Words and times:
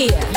here. 0.00 0.29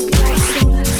I'll 0.00 0.06
be 0.06 0.18
right 0.18 0.99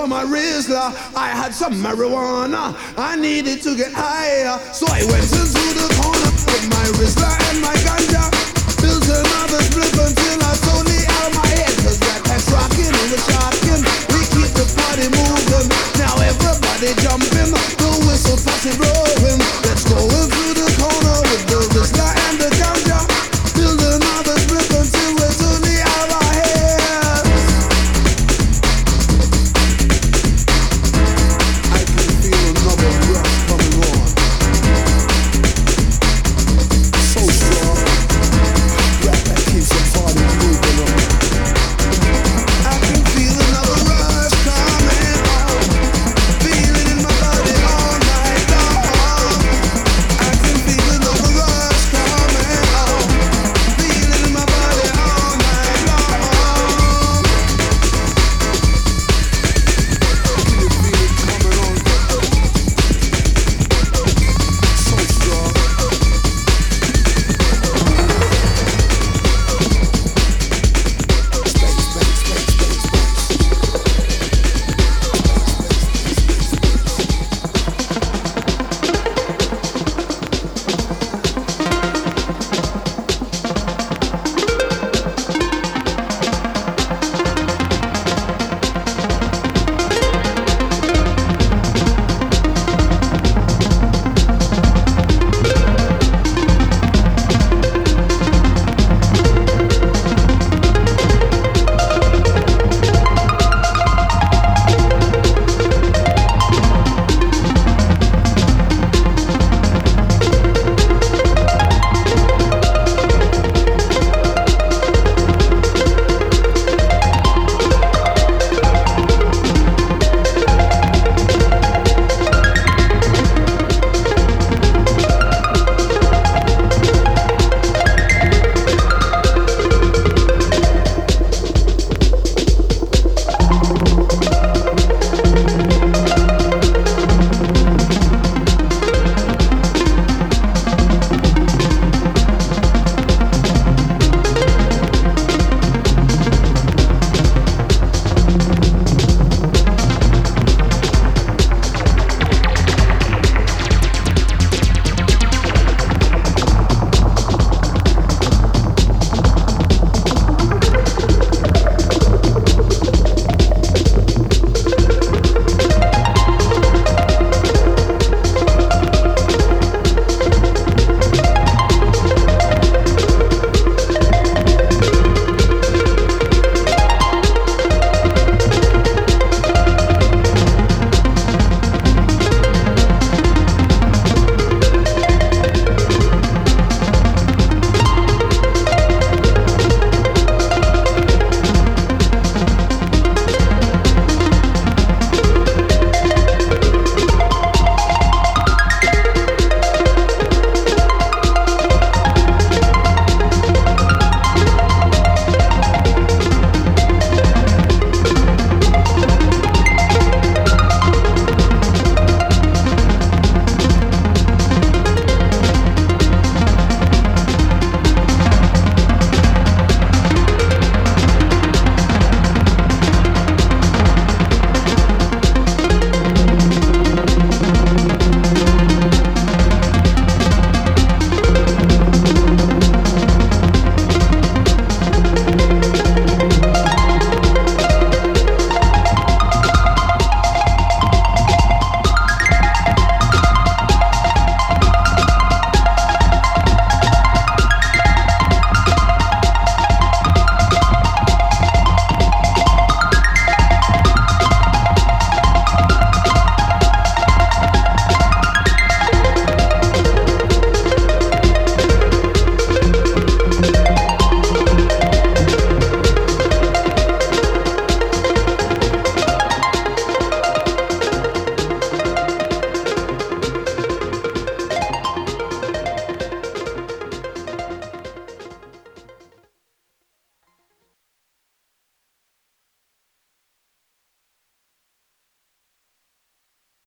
for 0.00 0.06
my 0.06 0.24
Rizla. 0.24 0.94
I 1.14 1.28
had 1.28 1.52
some 1.54 1.74
marijuana. 1.74 2.74
I 2.96 3.16
needed 3.16 3.60
to 3.62 3.76
get 3.76 3.89